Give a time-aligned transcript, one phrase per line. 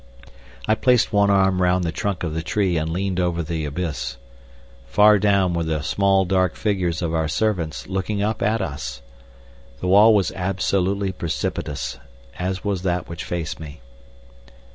[0.67, 4.17] I placed one arm round the trunk of the tree and leaned over the abyss.
[4.87, 9.03] Far down were the small dark figures of our servants, looking up at us.
[9.79, 11.99] The wall was absolutely precipitous,
[12.39, 13.81] as was that which faced me.